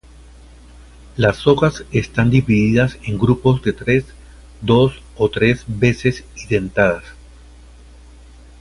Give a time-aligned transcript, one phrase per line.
[1.15, 4.05] Las hojas están divididas en grupos de tres
[4.61, 7.03] dos o tres veces y dentadas.